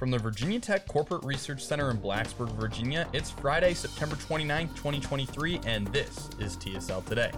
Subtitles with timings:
[0.00, 5.60] From the Virginia Tech Corporate Research Center in Blacksburg, Virginia, it's Friday, September 29th, 2023,
[5.66, 7.30] and this is TSL Today.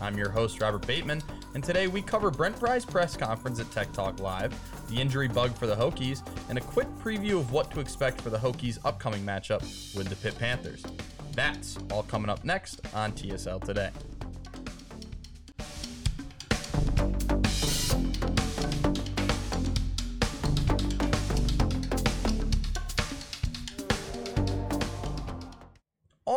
[0.00, 1.22] I'm your host, Robert Bateman,
[1.54, 4.52] and today we cover Brent Pry's press conference at Tech Talk Live,
[4.88, 8.30] the injury bug for the Hokies, and a quick preview of what to expect for
[8.30, 9.62] the Hokies' upcoming matchup
[9.94, 10.82] with the Pitt Panthers.
[11.36, 13.90] That's all coming up next on TSL Today.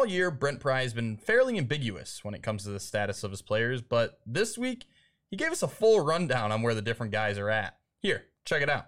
[0.03, 3.31] All year, Brent Pry has been fairly ambiguous when it comes to the status of
[3.31, 4.85] his players, but this week,
[5.31, 7.77] he gave us a full rundown on where the different guys are at.
[8.01, 8.87] Here, check it out.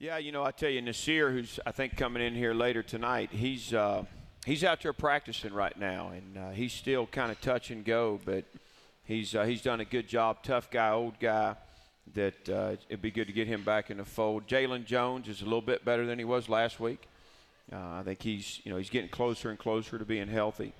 [0.00, 3.30] Yeah, you know, I tell you, Nasir, who's I think coming in here later tonight,
[3.30, 4.06] he's uh,
[4.44, 8.18] he's out there practicing right now, and uh, he's still kind of touch and go,
[8.24, 8.44] but
[9.04, 10.42] he's uh, he's done a good job.
[10.42, 11.54] Tough guy, old guy.
[12.14, 14.48] That uh, it'd be good to get him back in the fold.
[14.48, 17.08] Jalen Jones is a little bit better than he was last week.
[17.72, 20.72] Uh, I think he's you know he's getting closer and closer to being healthy.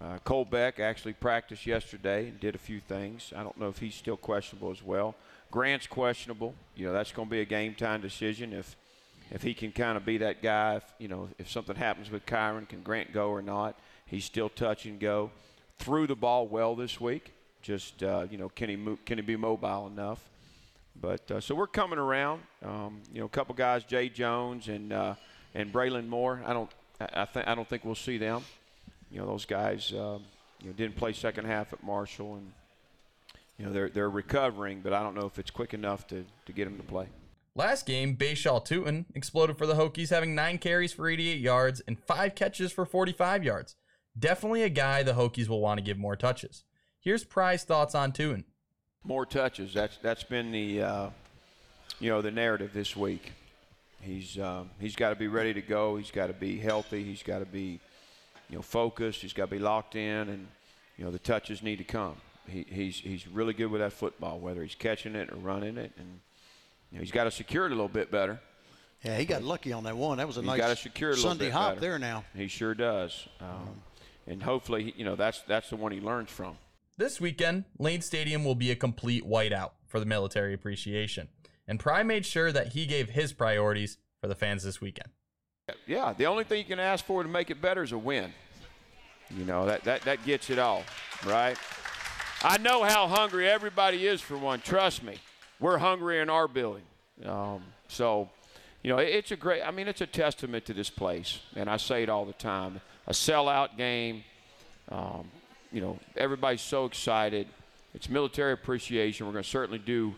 [0.00, 3.32] Uh, Cole Beck actually practiced yesterday and did a few things.
[3.36, 5.14] I don't know if he's still questionable as well.
[5.50, 6.54] Grant's questionable.
[6.74, 8.76] You know that's going to be a game time decision if
[9.30, 10.76] if he can kind of be that guy.
[10.76, 13.78] If, you know if something happens with Kyron, can Grant go or not?
[14.06, 15.30] He's still touch and go.
[15.78, 17.32] Threw the ball well this week.
[17.62, 20.28] Just uh, you know can he move, can he be mobile enough?
[21.00, 22.42] But uh, so we're coming around.
[22.64, 25.14] Um, you know a couple guys, Jay Jones and uh,
[25.54, 26.42] and Braelin Moore.
[26.44, 28.42] I don't I, think I don't think we'll see them.
[29.10, 29.92] You know those guys.
[29.92, 30.24] Um,
[30.60, 32.52] you know didn't play second half at Marshall and
[33.58, 36.52] you know they're they're recovering, but I don't know if it's quick enough to, to
[36.52, 37.06] get them to play.
[37.56, 41.96] Last game, Bhayshul Tuten exploded for the Hokies, having nine carries for 88 yards and
[42.00, 43.76] five catches for 45 yards.
[44.18, 46.64] Definitely a guy the Hokies will want to give more touches.
[46.98, 48.44] Here's Pry's thoughts on Tuten.
[49.04, 49.72] More touches.
[49.72, 51.10] That's that's been the uh,
[52.00, 53.32] you know the narrative this week.
[54.04, 55.96] He's um, he's got to be ready to go.
[55.96, 57.02] He's got to be healthy.
[57.02, 57.80] He's got to be
[58.48, 59.22] you know focused.
[59.22, 60.46] He's got to be locked in, and
[60.96, 64.38] you know the touches need to come he, he's he's really good with that football,
[64.38, 66.20] whether he's catching it or running it, and
[66.90, 68.40] you know, he's got to secure it a little bit better.
[69.02, 70.18] Yeah, he got lucky on that one.
[70.18, 71.80] That was a he's nice got to secure it a Sunday hop better.
[71.80, 72.24] there now.
[72.34, 73.82] He sure does, um,
[74.26, 76.56] and hopefully, you know, that's that's the one he learns from.
[76.96, 81.28] This weekend, Lane Stadium will be a complete whiteout for the military appreciation,
[81.66, 85.10] and Pry made sure that he gave his priorities for the fans this weekend.
[85.86, 88.32] Yeah, the only thing you can ask for to make it better is a win.
[89.30, 90.84] You know that that that gets it all,
[91.26, 91.56] right?
[92.42, 94.60] I know how hungry everybody is for one.
[94.60, 95.16] Trust me,
[95.60, 96.82] we're hungry in our building.
[97.24, 98.28] Um, so,
[98.82, 99.62] you know, it, it's a great.
[99.62, 102.82] I mean, it's a testament to this place, and I say it all the time.
[103.06, 104.24] A sellout game.
[104.90, 105.30] Um,
[105.72, 107.48] you know, everybody's so excited.
[107.94, 109.26] It's military appreciation.
[109.26, 110.14] We're going to certainly do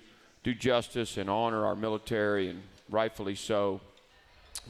[0.47, 3.81] do justice and honor our military, and rightfully so.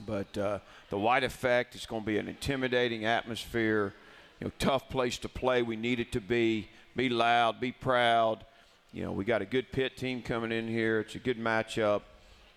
[0.07, 3.93] But uh, the white effect is going to be an intimidating atmosphere.
[4.41, 5.61] You know, tough place to play.
[5.61, 6.71] We need it to be.
[6.97, 7.61] Be loud.
[7.61, 8.47] Be proud.
[8.95, 11.01] You know, we got a good Pitt team coming in here.
[11.01, 12.01] It's a good matchup.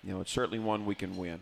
[0.01, 1.41] You know, it's certainly one we can win.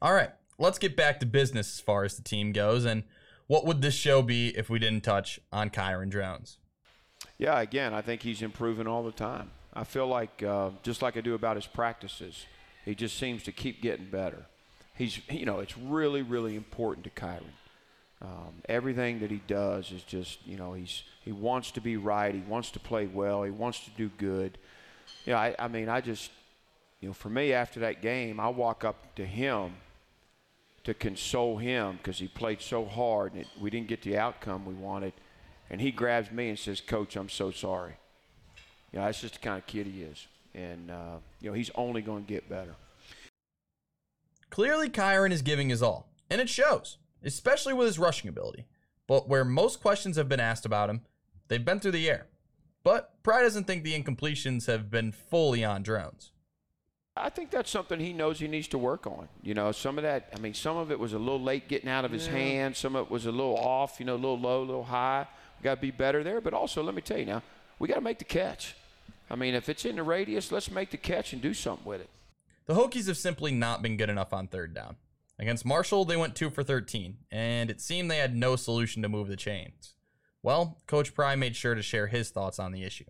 [0.00, 2.84] All right, let's get back to business as far as the team goes.
[2.84, 3.04] And
[3.46, 6.58] what would this show be if we didn't touch on Kyron Drones?
[7.38, 9.52] Yeah, again, I think he's improving all the time.
[9.74, 12.46] I feel like, uh, just like I do about his practices,
[12.84, 14.44] he just seems to keep getting better.
[14.94, 17.42] He's, you know, it's really, really important to Kyron.
[18.20, 22.32] Um, everything that he does is just, you know, he's he wants to be right.
[22.32, 23.42] He wants to play well.
[23.42, 24.58] He wants to do good.
[25.24, 26.30] You know, I, I mean, I just,
[27.00, 29.72] you know, for me after that game, I walk up to him
[30.84, 34.66] to console him because he played so hard and it, we didn't get the outcome
[34.66, 35.12] we wanted.
[35.70, 37.94] And he grabs me and says, "Coach, I'm so sorry."
[38.92, 41.70] You know, that's just the kind of kid he is, and uh, you know, he's
[41.74, 42.74] only going to get better.
[44.50, 48.66] Clearly, Kyron is giving his all, and it shows, especially with his rushing ability.
[49.06, 51.00] But where most questions have been asked about him,
[51.48, 52.26] they've been through the air.
[52.84, 56.32] But Pry doesn't think the incompletions have been fully on Drones.
[57.16, 59.28] I think that's something he knows he needs to work on.
[59.42, 61.88] You know, some of that, I mean, some of it was a little late getting
[61.88, 62.32] out of his Yeah.
[62.32, 62.76] hand.
[62.76, 65.26] Some of it was a little off, you know, a little low, a little high.
[65.60, 66.40] We got to be better there.
[66.40, 67.42] But also, let me tell you now,
[67.78, 68.74] we got to make the catch.
[69.32, 72.02] I mean, if it's in the radius, let's make the catch and do something with
[72.02, 72.10] it.
[72.66, 74.96] The Hokies have simply not been good enough on third down.
[75.38, 79.08] Against Marshall, they went 2 for 13, and it seemed they had no solution to
[79.08, 79.94] move the chains.
[80.42, 83.06] Well, Coach Pry made sure to share his thoughts on the issue.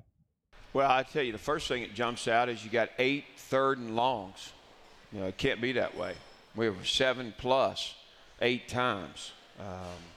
[0.73, 3.79] Well, I tell you, the first thing that jumps out is you got eight third
[3.79, 4.53] and longs.
[5.13, 6.15] You know, it can't be that way.
[6.55, 7.95] We were seven plus
[8.41, 9.33] eight times.
[9.59, 9.67] Um,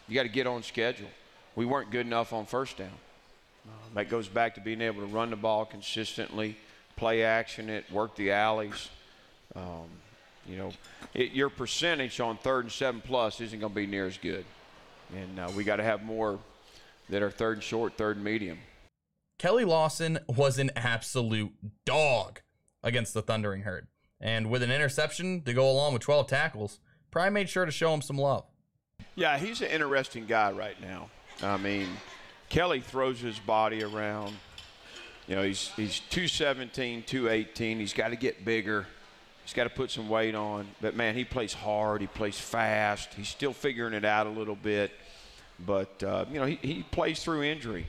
[0.07, 1.09] you got to get on schedule.
[1.55, 2.91] We weren't good enough on first down.
[3.65, 6.57] Um, that goes back to being able to run the ball consistently,
[6.95, 8.89] play action it, work the alleys.
[9.55, 9.89] Um,
[10.47, 10.71] You know,
[11.13, 14.45] it, your percentage on third and seven plus isn't going to be near as good,
[15.15, 16.37] and uh, we got to have more
[17.09, 18.59] that are third and short, third and medium.
[19.39, 21.51] Keli Lawson was an absolute
[21.83, 22.41] dog
[22.83, 23.87] against the Thundering Herd.
[24.21, 26.79] And with an interception to go along with 12 tackles,
[27.11, 28.45] Pry made sure to show him some love.
[29.15, 31.09] Yeah, he's an interesting guy right now.
[31.43, 31.87] I mean,
[32.49, 34.35] Keli throws his body around.
[35.27, 37.79] You know, he's he's 217, 218.
[37.79, 38.85] He's got to get bigger.
[39.43, 40.67] He's got to put some weight on.
[40.81, 42.01] But man, he plays hard.
[42.01, 43.13] He plays fast.
[43.13, 44.91] He's still figuring it out a little bit.
[45.65, 47.87] But uh, you know, he, he plays through injury.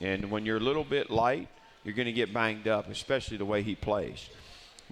[0.00, 1.48] And when you're a little bit light,
[1.84, 4.28] you're going to get banged up, especially the way he plays.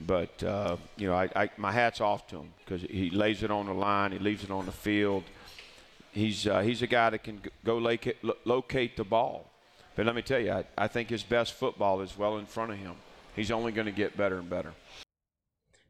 [0.06, 3.50] But uh, you know, I, I, my hat's off to him because he lays it
[3.50, 5.25] on the line, he leaves it on the field.
[6.18, 9.52] He's uh, he's a guy that can go locate, locate the ball.
[9.94, 12.72] But let me tell you, I, I think his best football is well in front
[12.72, 12.94] of him.
[13.36, 14.72] He's only going to get better and better.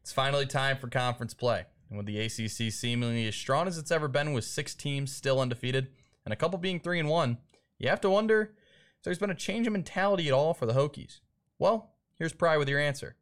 [0.03, 1.65] It's finally time for conference play.
[1.89, 5.41] And with the ACC seemingly as strong as it's ever been, with six teams still
[5.41, 5.89] undefeated
[6.27, 7.39] and a couple being three and one,
[7.79, 8.53] you have to wonder
[8.99, 11.21] if there's been a change in mentality at all for the Hokies.
[11.59, 13.17] Well, here's Pry with your answer.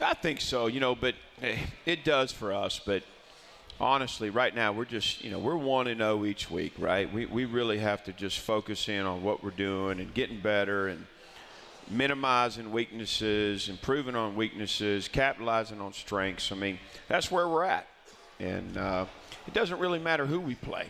[0.00, 2.80] I think so, you know, but eh, it does for us.
[2.84, 3.02] But
[3.80, 7.12] honestly, right now we're just, you know, we're one and zero oh each week, right?
[7.12, 10.88] We we really have to just focus in on what we're doing and getting better
[10.88, 11.06] and
[11.88, 16.52] minimizing weaknesses, improving on weaknesses, capitalizing on strengths.
[16.52, 16.78] I mean,
[17.08, 17.86] that's where we're at,
[18.38, 19.06] and uh,
[19.46, 20.86] it doesn't really matter who we play.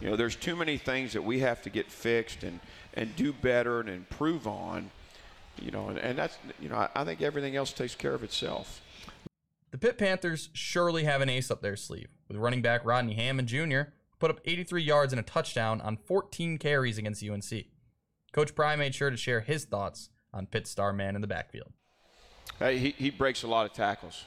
[0.00, 2.60] You know, there's too many things that we have to get fixed and
[2.94, 4.90] and do better and improve on
[5.60, 8.22] you know, and, and that's, you know, I, I think everything else takes care of
[8.22, 8.80] itself.
[9.74, 13.48] The Pitt Panthers surely have an ace up their sleeve, with running back Rodney Hammond
[13.48, 13.80] Jr.
[14.20, 17.64] put up 83 yards and a touchdown on 14 carries against UNC.
[18.32, 21.72] Coach Pry made sure to share his thoughts on Pitt star man in the backfield.
[22.60, 24.22] Hey, he, he breaks a lot of tackles.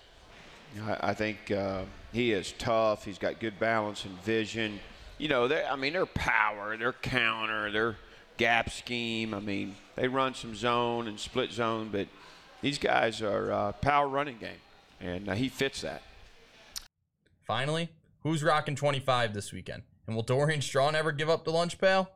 [0.81, 3.05] I, I think uh, he is tough.
[3.05, 4.81] He's got good balance and vision.
[5.17, 7.95] You know, I mean, their power, their counter, their
[8.35, 9.33] gap scheme.
[9.33, 12.09] I mean, they run some zone and split zone, but
[12.61, 14.59] these guys are uh, power running game,
[14.99, 16.01] and uh, he fits that.
[17.45, 17.89] Finally,
[18.23, 19.83] who's rocking 25 this weekend?
[20.05, 22.09] And will Dorian Strong ever give up the lunch pail?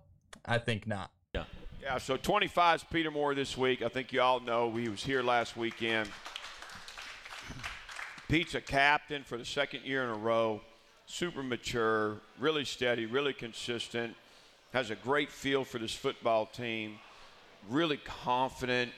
[0.46, 1.12] I think not.
[1.34, 1.44] Yeah.
[1.82, 3.82] Yeah, so 25 is Peter Moore this week.
[3.82, 6.10] I think you all know he was here last weekend.
[8.28, 10.62] Pete's a captain for the second year in a row.
[11.06, 14.16] Super mature, really steady, really consistent
[14.74, 16.98] has a great feel for this football team,
[17.70, 18.92] really confident.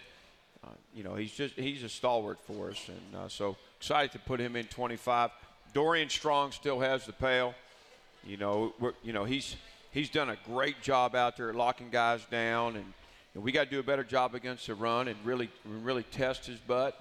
[0.64, 4.20] Uh, you know, he's just he's a stalwart for us, and uh, so excited to
[4.20, 5.30] put him in 25.
[5.74, 7.54] Dorian Strong still has the pail.
[8.26, 9.58] You know, you know he's
[9.92, 12.86] he's done a great job out there locking guys down, and,
[13.34, 16.46] and we got to do a better job against the run and really really test
[16.46, 16.98] his butt.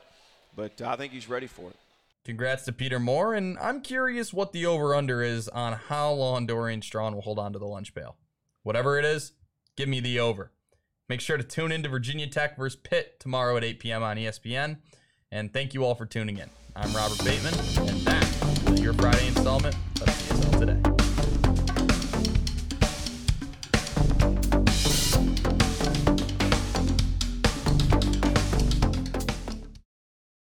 [0.56, 1.76] But I think he's ready for it.
[2.25, 6.46] Congrats to Peter Moore, and I'm curious what the over under is on how long
[6.46, 8.17] Dorian Strong will hold on to the lunch pail.
[8.64, 9.34] Whatever it is,
[9.76, 10.50] give me the over.
[11.08, 14.02] Make sure to tune in to Virginia Tech versus Pitt tomorrow at 8 p.m.
[14.02, 14.79] on ESPN.
[15.32, 16.49] And thank you all for tuning in.
[16.76, 17.55] I'm Robert Bateman,
[17.88, 20.91] and that was your Friday installment of TSL Today.